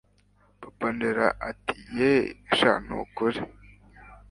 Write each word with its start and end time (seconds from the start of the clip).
papa 0.61 0.85
angella 0.91 1.27
ati 1.49 1.75
yeeeh 1.97 2.27
sh 2.57 2.61
nukuri 2.87 3.39